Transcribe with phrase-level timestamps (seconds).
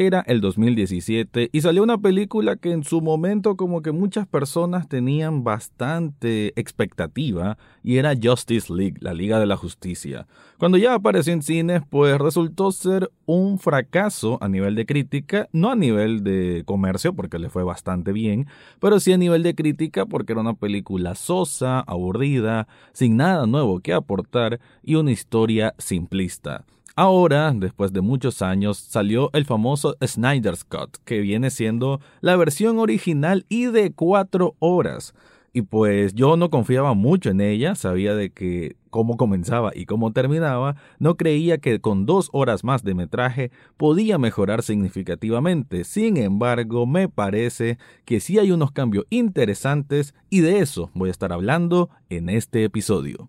[0.00, 4.88] Era el 2017 y salió una película que en su momento como que muchas personas
[4.88, 10.28] tenían bastante expectativa y era Justice League, la Liga de la Justicia.
[10.56, 15.72] Cuando ya apareció en cines, pues resultó ser un fracaso a nivel de crítica, no
[15.72, 18.46] a nivel de comercio porque le fue bastante bien,
[18.78, 23.80] pero sí a nivel de crítica porque era una película sosa, aburrida, sin nada nuevo
[23.80, 26.64] que aportar y una historia simplista.
[27.00, 32.80] Ahora, después de muchos años, salió el famoso Snyder's Cut, que viene siendo la versión
[32.80, 35.14] original y de cuatro horas.
[35.52, 40.12] Y pues yo no confiaba mucho en ella, sabía de que cómo comenzaba y cómo
[40.12, 45.84] terminaba, no creía que con dos horas más de metraje podía mejorar significativamente.
[45.84, 51.12] Sin embargo, me parece que sí hay unos cambios interesantes y de eso voy a
[51.12, 53.28] estar hablando en este episodio.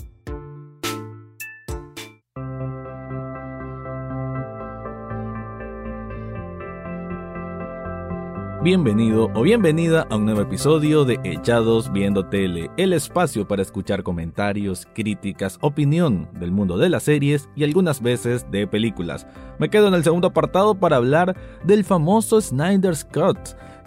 [8.63, 14.03] Bienvenido o bienvenida a un nuevo episodio de Echados Viendo Tele, el espacio para escuchar
[14.03, 19.25] comentarios, críticas, opinión del mundo de las series y algunas veces de películas.
[19.57, 23.39] Me quedo en el segundo apartado para hablar del famoso Snyder's Cut,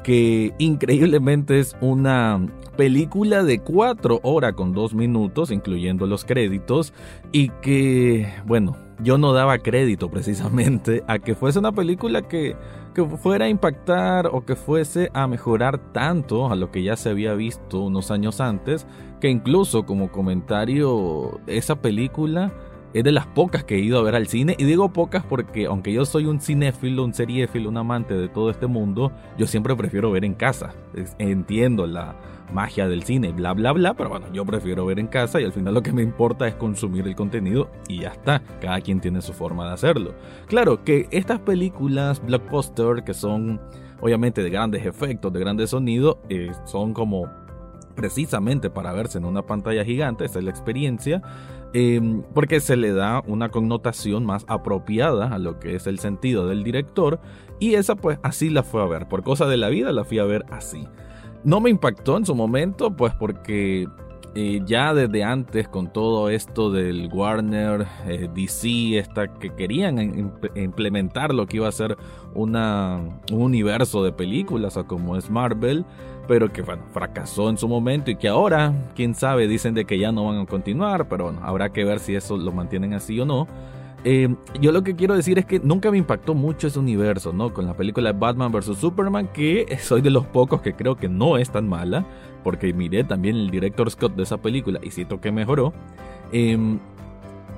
[0.02, 2.44] que increíblemente es una
[2.76, 6.92] película de 4 horas con 2 minutos, incluyendo los créditos,
[7.30, 12.56] y que, bueno, yo no daba crédito precisamente a que fuese una película que
[12.94, 17.10] que fuera a impactar o que fuese a mejorar tanto a lo que ya se
[17.10, 18.86] había visto unos años antes,
[19.20, 22.52] que incluso como comentario, esa película
[22.94, 24.54] es de las pocas que he ido a ver al cine.
[24.58, 28.50] Y digo pocas porque aunque yo soy un cinéfilo, un seriéfilo, un amante de todo
[28.50, 30.72] este mundo, yo siempre prefiero ver en casa.
[31.18, 32.14] Entiendo la
[32.52, 35.52] magia del cine, bla, bla, bla, pero bueno, yo prefiero ver en casa y al
[35.52, 38.42] final lo que me importa es consumir el contenido y ya está.
[38.60, 40.14] Cada quien tiene su forma de hacerlo.
[40.46, 43.60] Claro que estas películas blockbuster que son
[44.00, 47.26] obviamente de grandes efectos, de grandes sonidos, eh, son como
[47.94, 51.22] precisamente para verse en una pantalla gigante, esa es la experiencia,
[51.72, 56.46] em, porque se le da una connotación más apropiada a lo que es el sentido
[56.48, 57.20] del director,
[57.60, 60.18] y esa pues así la fue a ver, por cosa de la vida la fui
[60.18, 60.86] a ver así.
[61.44, 63.86] No me impactó en su momento, pues porque
[64.34, 71.32] eh, ya desde antes con todo esto del Warner, eh, DC, esta, que querían implementar
[71.32, 71.96] lo que iba a ser
[72.34, 72.56] un
[73.30, 75.84] universo de películas como es Marvel,
[76.26, 80.10] pero que fracasó en su momento y que ahora, quién sabe, dicen de que ya
[80.10, 83.46] no van a continuar, pero habrá que ver si eso lo mantienen así o no.
[84.04, 87.54] Eh, yo lo que quiero decir es que nunca me impactó mucho ese universo, ¿no?
[87.54, 88.76] Con la película Batman vs.
[88.76, 92.04] Superman, que soy de los pocos que creo que no es tan mala,
[92.42, 95.72] porque miré también el director Scott de esa película y siento que mejoró.
[96.32, 96.78] Em,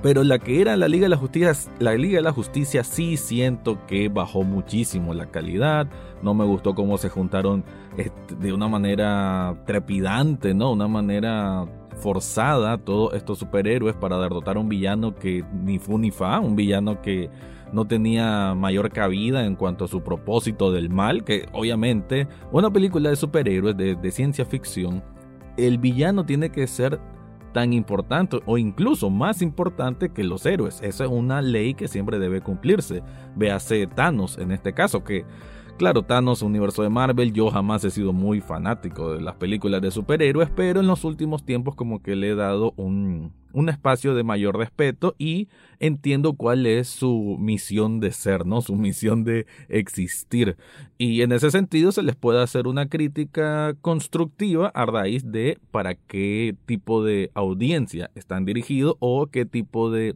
[0.01, 3.17] pero la que era la Liga de la Justicia, la Liga de la Justicia sí
[3.17, 5.87] siento que bajó muchísimo la calidad.
[6.21, 7.65] No me gustó cómo se juntaron
[7.97, 10.71] este, de una manera trepidante, ¿no?
[10.71, 11.65] Una manera
[11.97, 16.55] forzada todos estos superhéroes para derrotar a un villano que ni fu ni fa, un
[16.55, 17.29] villano que
[17.73, 23.09] no tenía mayor cabida en cuanto a su propósito del mal, que obviamente una película
[23.09, 25.03] de superhéroes de, de ciencia ficción,
[25.57, 26.99] el villano tiene que ser
[27.53, 30.79] tan importante o incluso más importante que los héroes.
[30.83, 33.01] Esa es una ley que siempre debe cumplirse.
[33.35, 35.25] Véase Thanos en este caso, que
[35.77, 39.91] Claro, Thanos, universo de Marvel, yo jamás he sido muy fanático de las películas de
[39.91, 44.23] superhéroes, pero en los últimos tiempos como que le he dado un, un espacio de
[44.23, 45.49] mayor respeto y
[45.79, 48.61] entiendo cuál es su misión de ser, ¿no?
[48.61, 50.57] Su misión de existir.
[50.97, 55.93] Y en ese sentido se les puede hacer una crítica constructiva a raíz de para
[55.93, 60.15] qué tipo de audiencia están dirigidos o qué tipo de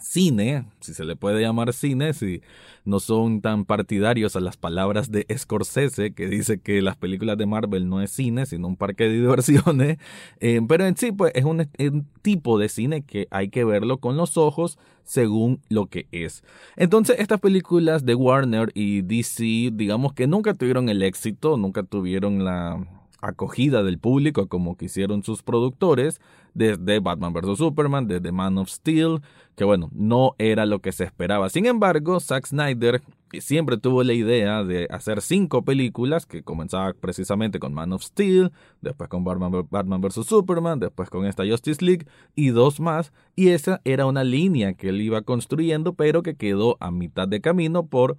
[0.00, 2.42] cine, si se le puede llamar cine, si
[2.84, 7.46] no son tan partidarios a las palabras de Scorsese, que dice que las películas de
[7.46, 9.98] Marvel no es cine, sino un parque de diversiones,
[10.40, 13.98] eh, pero en sí, pues es un, un, tipo de cine que hay que verlo
[13.98, 16.42] con los ojos según lo que es.
[16.76, 22.44] Entonces, estas películas de Warner y DC, digamos que nunca tuvieron el éxito, nunca tuvieron
[22.44, 26.20] la acogida del público como quisieron sus productores
[26.54, 27.58] desde Batman vs.
[27.58, 29.20] Superman, desde Man of Steel,
[29.56, 31.48] que bueno, no era lo que se esperaba.
[31.48, 33.02] Sin embargo, Zack Snyder
[33.38, 38.50] siempre tuvo la idea de hacer cinco películas, que comenzaba precisamente con Man of Steel,
[38.80, 40.26] después con Batman, Batman vs.
[40.26, 44.88] Superman, después con esta Justice League y dos más, y esa era una línea que
[44.88, 48.16] él iba construyendo, pero que quedó a mitad de camino por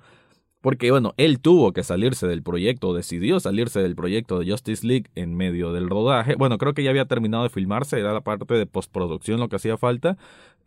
[0.62, 5.08] porque bueno, él tuvo que salirse del proyecto, decidió salirse del proyecto de Justice League
[5.16, 6.36] en medio del rodaje.
[6.36, 9.56] Bueno, creo que ya había terminado de filmarse, era la parte de postproducción lo que
[9.56, 10.18] hacía falta,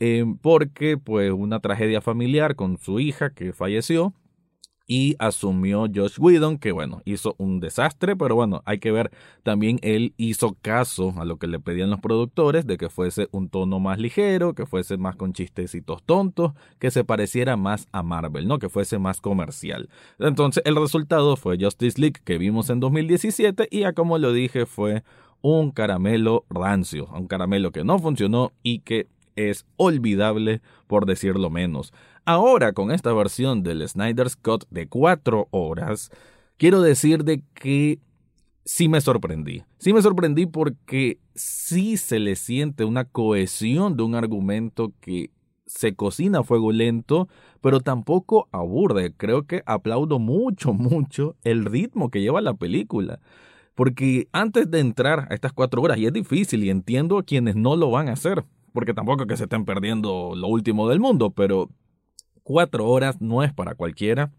[0.01, 4.13] eh, porque pues una tragedia familiar con su hija que falleció
[4.87, 9.11] y asumió Josh Whedon, que bueno, hizo un desastre, pero bueno, hay que ver,
[9.43, 13.49] también él hizo caso a lo que le pedían los productores, de que fuese un
[13.49, 18.47] tono más ligero, que fuese más con chistecitos tontos, que se pareciera más a Marvel,
[18.47, 18.59] ¿no?
[18.59, 19.89] Que fuese más comercial.
[20.19, 24.67] Entonces, el resultado fue Justice League, que vimos en 2017, y ya como lo dije,
[24.67, 25.03] fue
[25.41, 31.93] un caramelo rancio, un caramelo que no funcionó y que es olvidable por decirlo menos.
[32.25, 36.11] Ahora con esta versión del Snyder's Cut de cuatro horas,
[36.57, 37.99] quiero decir de que
[38.65, 39.63] sí me sorprendí.
[39.79, 45.31] Sí me sorprendí porque sí se le siente una cohesión de un argumento que
[45.67, 47.29] se cocina a fuego lento,
[47.61, 49.13] pero tampoco aburre.
[49.17, 53.21] Creo que aplaudo mucho, mucho el ritmo que lleva la película.
[53.75, 57.57] Porque antes de entrar a estas cuatro horas, y es difícil, y entiendo a quienes
[57.57, 61.31] no lo van a hacer, porque tampoco que se estén perdiendo lo último del mundo,
[61.31, 61.71] pero
[62.43, 64.33] cuatro horas no es para cualquiera.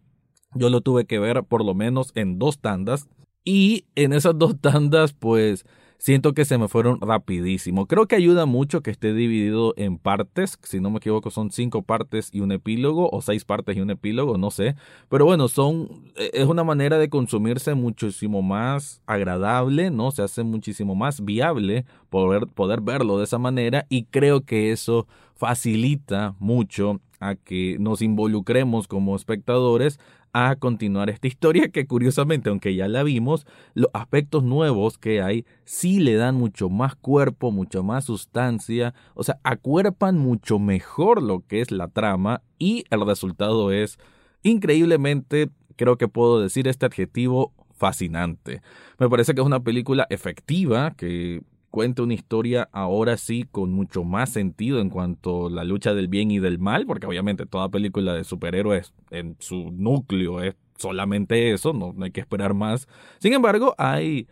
[0.53, 3.07] Yo lo tuve que ver por lo menos en dos tandas.
[3.45, 5.65] Y en esas dos tandas, pues
[5.97, 7.87] siento que se me fueron rapidísimo.
[7.87, 10.57] Creo que ayuda mucho que esté dividido en partes.
[10.63, 13.89] Si no me equivoco, son cinco partes y un epílogo, o seis partes y un
[13.89, 14.75] epílogo, no sé.
[15.09, 15.89] Pero bueno, son.
[16.15, 20.11] E, es una manera de consumirse muchísimo más agradable, ¿no?
[20.11, 23.85] Se hace muchísimo más viable poder, poder verlo de esa manera.
[23.89, 29.99] Y creo que eso facilita mucho a que nos involucremos como espectadores
[30.37, 35.45] a continuar esta historia que curiosamente, aunque ya la vimos, los aspectos nuevos que hay
[35.63, 41.39] sí le dan mucho más cuerpo, mucho más sustancia, o sea, acuerpan mucho mejor lo
[41.47, 43.97] que es la trama y el resultado es
[44.43, 48.61] increíblemente, creo que puedo decir este adjetivo, fascinante.
[48.99, 51.43] Me parece que es una película efectiva que
[51.75, 56.07] cuenta una historia ahora sí con mucho más sentido en cuanto a la lucha del
[56.07, 61.51] bien y del mal, porque obviamente toda película de superhéroes en su núcleo es solamente
[61.51, 62.87] eso, no, hay que esperar más.
[63.19, 64.29] Sin embargo, hay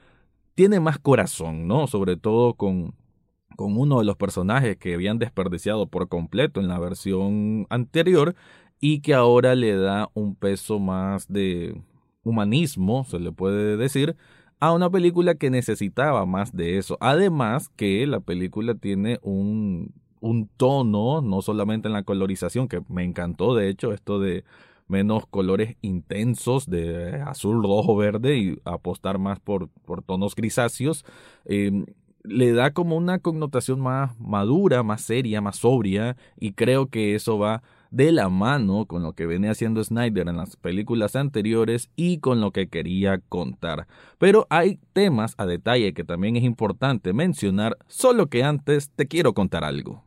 [0.56, 1.88] tiene más corazón, ¿no?
[1.88, 2.96] Sobre todo con
[3.58, 8.36] con uno de los personajes que habían desperdiciado por completo en la versión anterior
[8.80, 11.76] y que ahora le da un peso más de
[12.24, 14.16] humanismo, se le puede decir,
[14.64, 16.98] a una película que necesitaba más de eso.
[17.02, 23.04] Además que la película tiene un, un tono, no solamente en la colorización, que me
[23.04, 24.46] encantó de hecho esto de
[24.88, 31.04] menos colores intensos de azul, rojo, verde y apostar más por, por tonos grisáceos,
[31.44, 31.86] em,
[32.24, 37.38] le da como una connotación más madura, más seria, más sobria y creo que eso
[37.38, 37.64] va
[37.94, 42.42] de la mano con lo que venía haciendo Snyder en las películas anteriores y con
[42.42, 43.88] lo que quería contar.
[44.18, 49.34] Pero hay temas a detalle que también es importante mencionar, solo que antes te quiero
[49.34, 50.04] contar algo.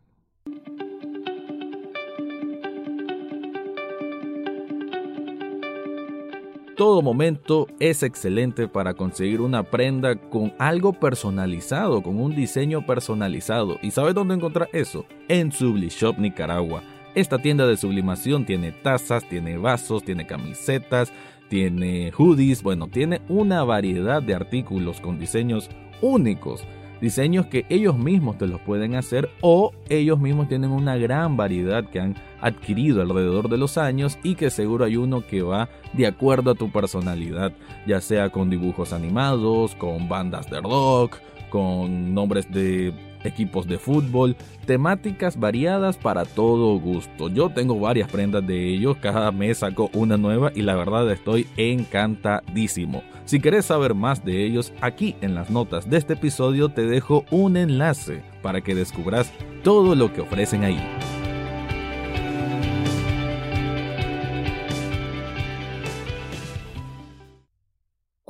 [6.77, 13.79] todo momento es excelente para conseguir una prenda con algo personalizado, con un diseño personalizado.
[13.81, 15.07] ¿Y sabes dónde encontrar eso?
[15.29, 16.83] En Sublishop Nicaragua.
[17.17, 21.15] Esta tienda de sublimación tiene tazas, tiene vasos, tiene camisetas,
[21.49, 25.71] tiene hoodies, bueno, tiene una variedad de artículos con diseños
[26.03, 26.67] únicos.
[27.01, 31.89] Diseños que ellos mismos te los pueden hacer o ellos mismos tienen una gran variedad
[31.89, 36.07] que han adquirido alrededor de los años y que seguro hay uno que va de
[36.07, 37.55] acuerdo a tu personalidad,
[37.87, 41.17] ya sea con dibujos animados, con bandas de rock,
[41.49, 42.93] con nombres de
[43.27, 47.29] equipos de fútbol, temáticas variadas para todo gusto.
[47.29, 51.47] Yo tengo varias prendas de ellos, cada mes saco una nueva y la verdad estoy
[51.57, 53.03] encantadísimo.
[53.25, 57.25] Si querés saber más de ellos, aquí en las notas de este episodio te dejo
[57.31, 60.81] un enlace para que descubras todo lo que ofrecen ahí.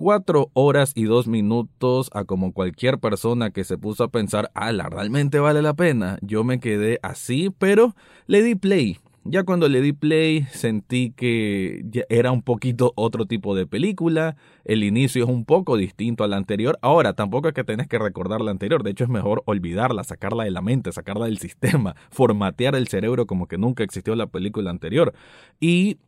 [0.07, 4.89] Cuatro horas y dos minutos a como cualquier persona que se puso a pensar, ala,
[4.89, 6.17] realmente vale la pena.
[6.23, 7.97] Yo me quedé así, pero
[8.29, 8.99] le di play.
[9.25, 14.85] Ya cuando le di play sentí que era un poquito otro tipo de película, el
[14.85, 18.53] inicio es un poco distinto al anterior, ahora tampoco es que tenés que recordar la
[18.53, 22.87] anterior, de hecho es mejor olvidarla, sacarla de la mente, sacarla del sistema, formatear el
[22.87, 25.15] cerebro como que nunca existió la película anterior.
[25.59, 25.99] Y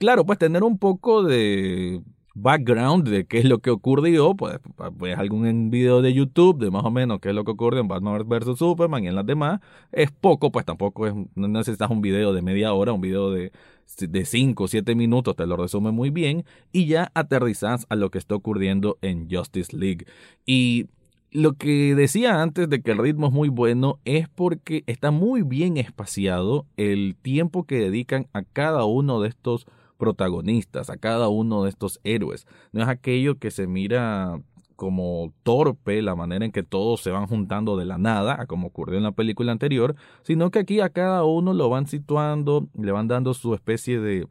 [0.00, 2.02] claro, pues tener un poco de
[2.42, 4.58] background de qué es lo que ocurrió, pues,
[4.98, 7.88] pues algún video de YouTube de más o menos qué es lo que ocurrió en
[7.88, 9.60] Batman vs Superman y en las demás,
[9.92, 13.52] es poco, pues tampoco es, no necesitas un video de media hora, un video de
[14.00, 18.10] de 5 o 7 minutos te lo resume muy bien y ya aterrizas a lo
[18.10, 20.06] que está ocurriendo en Justice League.
[20.44, 20.86] Y
[21.30, 25.42] lo que decía antes de que el ritmo es muy bueno es porque está muy
[25.42, 29.66] bien espaciado el tiempo que dedican a cada uno de estos
[29.98, 32.46] protagonistas, a cada uno de estos héroes.
[32.72, 34.40] No es aquello que se mira
[34.76, 38.96] como torpe la manera en que todos se van juntando de la nada, como ocurrió
[38.96, 43.08] en la película anterior, sino que aquí a cada uno lo van situando, le van
[43.08, 44.28] dando su especie de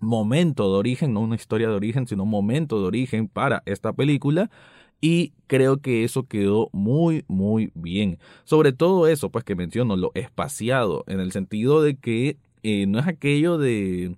[0.00, 3.92] momento de origen, no una historia de origen, sino un momento de origen para esta
[3.92, 4.50] película.
[5.02, 8.18] Y creo que eso quedó muy, muy bien.
[8.44, 12.98] Sobre todo eso, pues que menciono, lo espaciado, en el sentido de que eh, no
[12.98, 14.16] es aquello de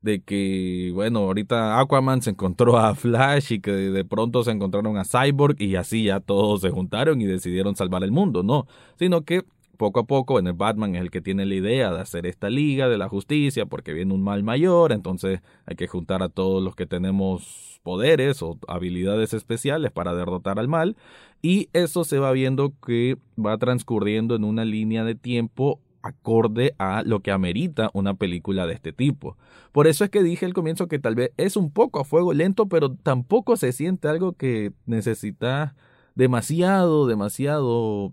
[0.00, 4.96] de que, bueno, ahorita Aquaman se encontró a Flash y que de pronto se encontraron
[4.96, 8.66] a Cyborg y así ya todos se juntaron y decidieron salvar el mundo, no,
[8.98, 9.44] sino que
[9.76, 12.50] poco a poco, en el Batman es el que tiene la idea de hacer esta
[12.50, 16.62] liga de la justicia porque viene un mal mayor, entonces hay que juntar a todos
[16.62, 20.96] los que tenemos poderes o habilidades especiales para derrotar al mal.
[21.40, 27.02] Y eso se va viendo que va transcurriendo en una línea de tiempo acorde a
[27.04, 29.36] lo que amerita una película de este tipo.
[29.72, 32.32] Por eso es que dije al comienzo que tal vez es un poco a fuego
[32.32, 35.74] lento, pero tampoco se siente algo que necesita
[36.14, 38.12] demasiado, demasiado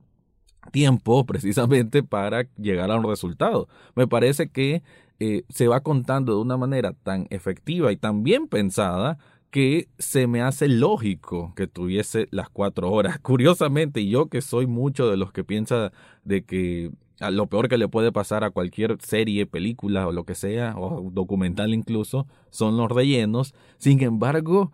[0.72, 3.67] tiempo precisamente para llegar a un resultado.
[3.96, 4.84] Me parece que
[5.20, 9.17] eh, se va contando de una manera tan efectiva y tan bien pensada
[9.50, 13.20] que se me hace lógico que tuviese las cuatro horas.
[13.22, 15.91] Curiosamente, yo que soy mucho de los que piensa
[16.24, 20.36] de que lo peor que le puede pasar a cualquier serie, película o lo que
[20.36, 23.53] sea, o documental incluso, son los rellenos.
[23.77, 24.71] Sin embargo,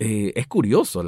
[0.00, 1.02] eh, es curioso.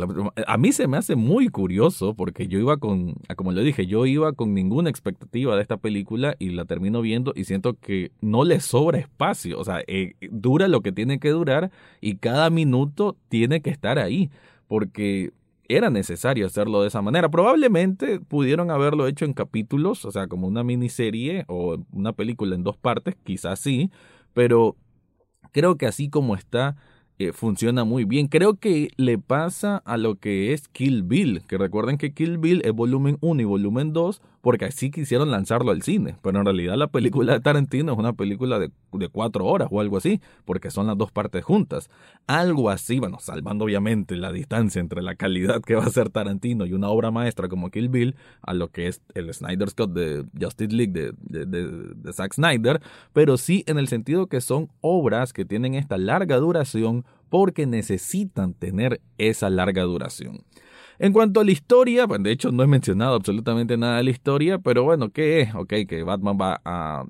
[0.47, 4.07] A mí se me hace muy curioso porque yo iba con, como le dije, yo
[4.07, 8.45] iba con ninguna expectativa de esta película y la termino viendo y siento que no
[8.45, 9.59] le sobra espacio.
[9.59, 13.99] O sea, eh, dura lo que tiene que durar y cada minuto tiene que estar
[13.99, 14.31] ahí.
[14.69, 15.33] Porque
[15.69, 17.29] era necesario hacerlo de esa manera.
[17.29, 22.63] Probablemente pudieron haberlo hecho en capítulos, o sea, como una miniserie o una película en
[22.63, 23.91] dos partes, quizás sí,
[24.33, 24.77] pero
[25.53, 26.77] creo que así como está,
[27.19, 28.29] eh, funciona muy bien.
[28.29, 32.61] Creo que le pasa a lo que es Kill Bill, que recuerden que Kill Bill
[32.65, 36.77] es volumen 1 y volumen 2, porque así quisieron lanzarlo al cine, pero en realidad
[36.77, 40.71] la película de Tarantino es una película de, de cuatro horas o algo así, porque
[40.71, 41.91] son las dos partes juntas.
[42.27, 46.67] Algo así, bueno, salvando obviamente la distancia entre la calidad que va a ser Tarantino
[46.67, 50.27] y una obra maestra como Kill Bill, a lo que es el Snyder Scott de
[50.39, 52.83] Justice League de, Zack Snyder,
[53.15, 58.55] pero sí en el sentido que son obras que tienen esta larga duración porque necesitan
[58.55, 60.45] tener esa larga duración.
[60.99, 64.11] En cuanto a la historia, pues de hecho no he mencionado absolutamente nada de la
[64.11, 65.55] historia, pero bueno, ¿qué es?
[65.55, 67.05] Ok, que Batman va a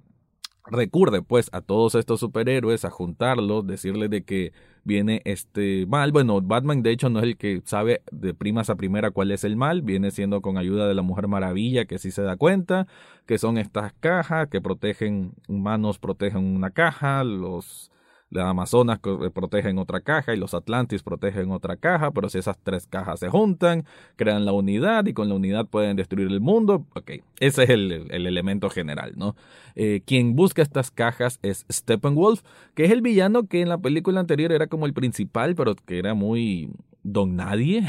[0.68, 4.52] recurre pues a todos estos superhéroes a juntarlos, decirles de que
[4.84, 6.12] viene este mal.
[6.12, 9.44] Bueno, Batman de hecho no es el que sabe de primas a primera cuál es
[9.44, 12.86] el mal, viene siendo con ayuda de la Mujer Maravilla que sí se da cuenta,
[13.26, 17.90] que son estas cajas que protegen humanos, protegen una caja, los
[18.30, 22.58] las Amazonas eh, protegen otra caja y los Atlantis protegen otra caja, pero si esas
[22.62, 23.84] tres cajas se juntan,
[24.16, 28.10] crean la unidad y con la unidad pueden destruir el mundo, ok, ese es el,
[28.10, 29.36] elemento general, ¿no?
[29.74, 32.42] Eh, quien busca estas cajas es Steppenwolf,
[32.74, 35.98] que es el villano que en la película anterior era como el principal, pero que
[35.98, 36.70] era muy
[37.06, 37.86] don nadie.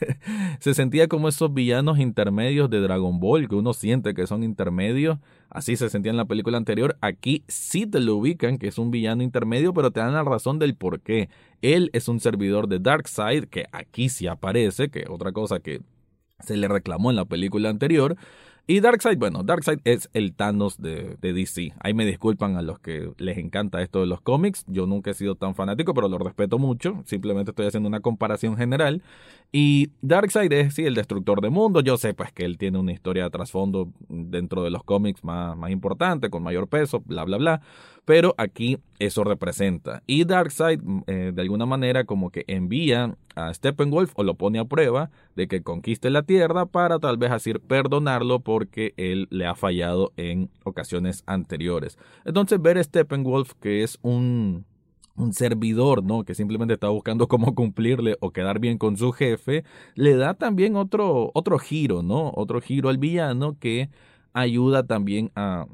[0.58, 5.18] se sentía como esos villanos intermedios de Dragon Ball, que uno siente que son intermedios.
[5.50, 6.96] Así se sentía en la película anterior.
[7.00, 10.58] Aquí sí te lo ubican, que es un villano intermedio, pero te dan la razón
[10.58, 11.28] del por qué.
[11.60, 15.82] Él es un servidor de Darkseid, que aquí sí aparece, que otra cosa que
[16.40, 18.16] se le reclamó en la película anterior.
[18.66, 21.74] Y Darkseid, bueno, Darkseid es el Thanos de, DC.
[21.80, 24.64] Ahí me disculpan a los que les encanta esto de los cómics.
[24.68, 27.02] Yo nunca he sido tan fanático, pero lo respeto mucho.
[27.04, 29.02] Simplemente estoy haciendo una comparación general.
[29.52, 31.82] Y Darkseid es, sí, el destructor de mundo.
[31.82, 35.54] Yo sé, pues, que él tiene una historia de trasfondo dentro de los cómics más,
[35.58, 37.60] más importante, con mayor peso, bla, bla, bla
[38.04, 40.02] pero aquí eso representa.
[40.06, 44.58] Y Darkseid, mm, eh, de alguna manera, como que envía a Steppenwolf o lo pone
[44.58, 49.46] a prueba de que conquiste la Tierra para tal vez así perdonarlo porque él le
[49.46, 51.98] ha fallado en ocasiones anteriores.
[52.24, 54.64] Entonces, ver a Steppenwolf, que es un
[55.16, 56.24] un servidor, ¿no?
[56.24, 60.76] Que simplemente está buscando cómo cumplirle o quedar bien con su jefe, le da también
[60.76, 62.32] otro, otro giro, ¿no?
[62.34, 63.90] Otro giro al villano que
[64.32, 65.66] ayuda también a,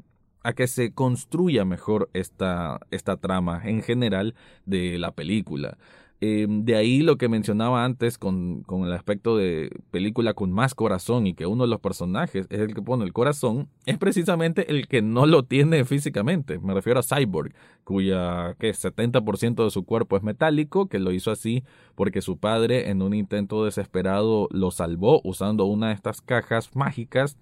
[0.43, 5.77] a que se construya mejor esta, esta trama en general de la película.
[6.23, 10.75] Eh, de ahí lo que mencionaba antes con, con, el aspecto de película con más
[10.75, 14.69] corazón y que uno de los personajes es el que pone el corazón, es precisamente
[14.69, 16.59] el que no lo tiene físicamente.
[16.59, 21.31] Me refiero a Cyborg, cuya que 70% de su cuerpo es metálico, que lo hizo
[21.31, 21.63] así
[21.95, 27.35] porque su padre en un intento desesperado lo salvó usando una de estas cajas mágicas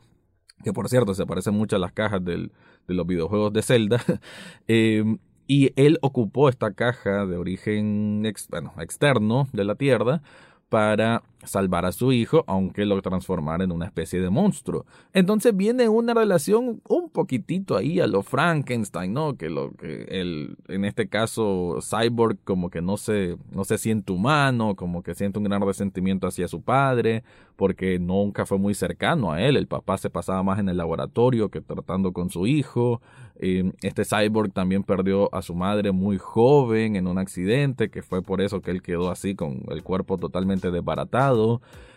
[0.63, 2.49] que por cierto se parecen mucho a las cajas de
[2.87, 4.01] los videojuegos de Zelda,
[4.67, 5.03] eh,
[5.47, 10.21] y él ocupó esta caja de origen externo de la Tierra
[10.69, 14.85] para salvar a su hijo, aunque lo transformara en una especie de monstruo.
[15.13, 19.35] Entonces viene una relación un poquitito ahí a lo Frankenstein, ¿no?
[19.35, 24.11] Que lo que el, en este caso Cyborg como que no se, no se siente
[24.11, 27.23] humano, como que siente un gran resentimiento hacia su padre,
[27.55, 29.57] porque nunca fue muy cercano a él.
[29.57, 33.01] El papá se pasaba más en el laboratorio que tratando con su hijo.
[33.41, 38.21] Eh, este cyborg también perdió a su madre muy joven en un accidente, que fue
[38.21, 41.28] por eso que él quedó así con el cuerpo totalmente desbaratado.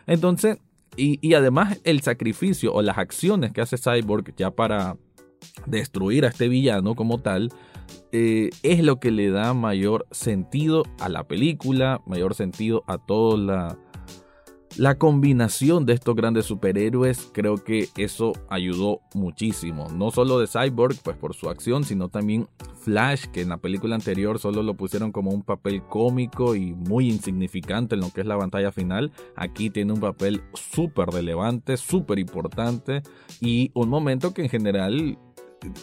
[0.06, 0.58] Entonces,
[0.96, 4.96] y, además el sacrificio o las acciones que hace Cyborg ya para
[5.66, 7.50] destruir a este villano como tal,
[8.12, 13.38] eh, es lo que le da mayor sentido a la película, mayor sentido a toda
[13.38, 13.78] la,
[14.76, 19.88] la combinación de estos grandes superhéroes creo que eso ayudó muchísimo.
[19.94, 22.48] No solo de Cyborg, pues por su acción, sino también
[22.80, 27.08] Flash, que en la película anterior solo lo pusieron como un papel cómico y muy
[27.08, 29.12] insignificante en lo que es la pantalla final.
[29.36, 33.02] Aquí tiene un papel súper relevante, súper importante
[33.40, 35.18] y un momento que en general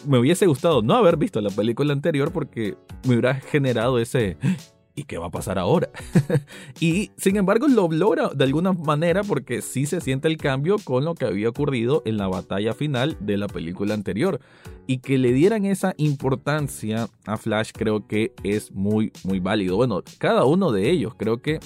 [0.06, 4.36] me hubiese gustado no haber visto la película anterior porque me hubiera generado ese
[5.00, 5.88] ¿y qué va a pasar ahora?
[6.80, 11.04] y sin embargo lo logra de alguna manera porque sí se siente el cambio con
[11.04, 14.40] lo que había ocurrido en la batalla final de la película anterior.
[14.86, 19.76] Y que le dieran esa importancia a Flash creo que es muy, muy válido.
[19.76, 21.60] Bueno, cada uno de ellos creo que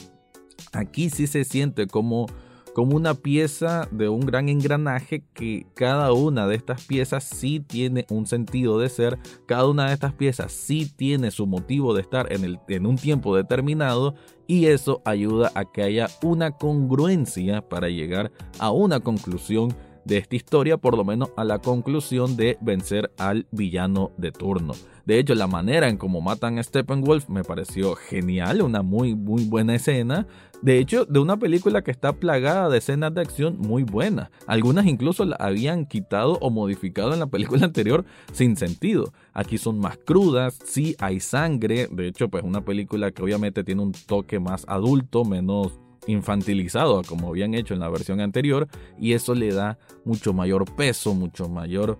[0.73, 2.27] aquí sí se siente como
[2.75, 8.05] como una pieza de un gran engranaje que cada una de estas piezas sí tiene
[8.11, 12.33] un sentido de ser, cada una de estas piezas sí tiene su motivo de estar
[12.33, 14.17] en, el, en un tiempo determinado
[14.47, 19.75] y eso ayuda a que haya una congruencia para llegar a una conclusión
[20.05, 24.75] de esta historia, por lo menos a la conclusión de vencer al villano de turno.
[25.07, 29.45] De hecho, la manera en cómo matan a Steppenwolf me pareció genial, una muy, muy
[29.45, 30.27] buena escena.
[30.63, 34.31] De hecho, de una película que está plagada de escenas de acción muy buenas.
[34.47, 39.13] Algunas incluso la habían quitado o modificado en la película anterior sin sentido.
[39.35, 41.87] Aquí son más crudas, sí hay sangre.
[41.91, 47.29] De hecho, pues una película que obviamente tiene un toque más adulto, menos infantilizado como
[47.29, 51.99] habían hecho en la versión anterior y eso le da mucho mayor peso, mucho mayor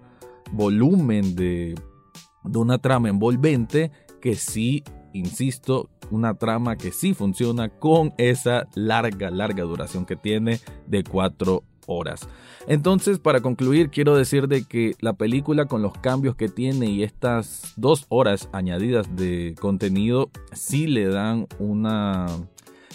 [0.53, 1.75] volumen de,
[2.45, 3.91] de una trama envolvente
[4.21, 10.61] que sí, insisto, una trama que sí funciona con esa larga, larga duración que tiene
[10.87, 12.29] de cuatro horas.
[12.67, 17.03] Entonces, para concluir, quiero decir de que la película con los cambios que tiene y
[17.03, 22.27] estas dos horas añadidas de contenido sí le dan una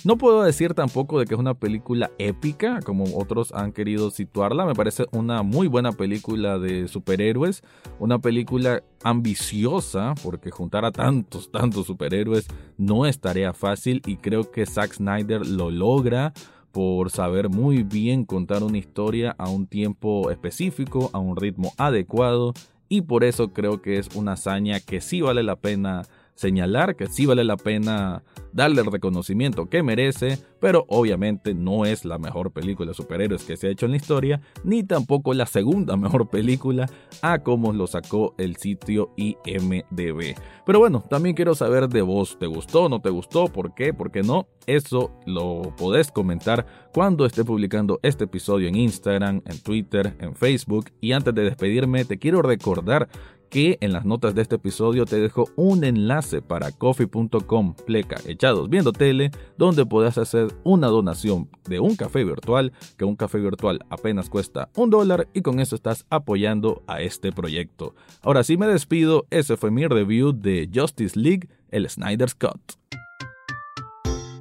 [0.06, 4.66] no puedo decir tampoco de que es una película épica, como otros han querido situarla.
[4.66, 7.64] Me parece una muy buena película de superhéroes.
[8.00, 14.02] Una película ambiciosa, porque juntar a tantos, tantos superhéroes no es tarea fácil.
[14.06, 16.34] Y creo que Zack Snyder lo logra
[16.72, 22.54] por saber muy bien contar una historia a un tiempo específico, a un ritmo adecuado.
[22.88, 26.04] Y por eso creo que es una hazaña que sí vale la pena
[26.40, 28.24] señalar que sí vale la pena
[28.54, 33.58] darle el reconocimiento que merece, pero obviamente no es la mejor película de superhéroes que
[33.58, 36.90] se ha hecho en la historia, ni tampoco la segunda mejor película
[37.22, 40.36] a como lo sacó el sitio IMDB.
[40.66, 43.48] Pero bueno, también quiero saber de vos, ¿te gustó, no te gustó?
[43.48, 43.94] ¿Por qué?
[43.94, 44.48] ¿Por qué no?
[44.66, 50.92] Eso lo podés comentar cuando esté publicando este episodio en Instagram, en Twitter, en Facebook.
[51.02, 53.10] Y antes de despedirme, te quiero recordar
[53.50, 58.70] que en las notas de este episodio te dejo un enlace para coffee.com pleca echados
[58.70, 63.80] viendo tele donde puedes hacer una donación de un café virtual que un café virtual
[63.90, 67.96] apenas cuesta un dólar y con eso estás apoyando a este proyecto.
[68.22, 72.99] Ahora sí me despido, ese fue mi review de Justice League, el Snyder's Cut.